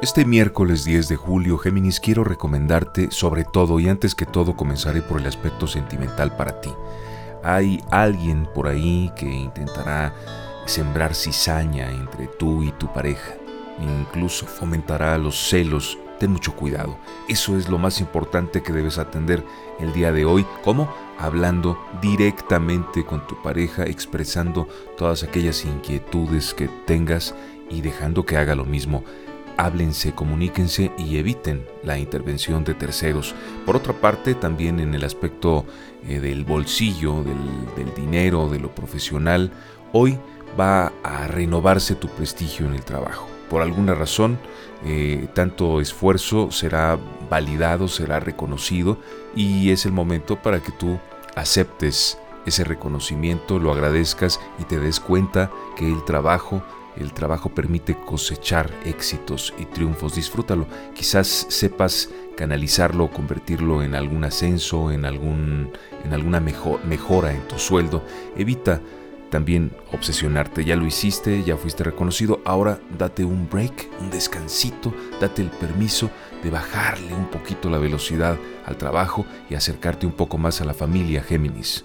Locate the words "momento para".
49.92-50.60